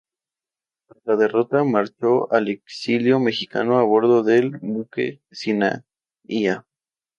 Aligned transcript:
Tras 0.87 0.99
la 1.05 1.15
derrota, 1.15 1.63
marchó 1.63 2.33
al 2.33 2.47
exilio 2.49 3.19
mexicano 3.19 3.77
a 3.77 3.83
bordo 3.83 4.23
del 4.23 4.49
buque 4.57 5.21
"Sinaia". 5.29 5.85